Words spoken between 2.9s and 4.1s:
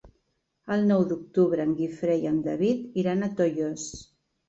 iran a Tollos.